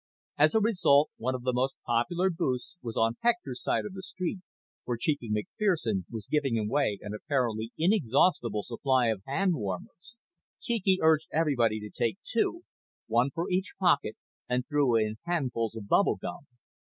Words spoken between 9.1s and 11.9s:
hand warmers. Cheeky urged everybody